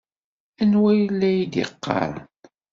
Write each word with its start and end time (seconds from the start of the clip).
Anwa 0.61 0.89
ay 0.93 1.01
la 1.19 1.27
iyi-d-yeɣɣaren? 1.31 2.17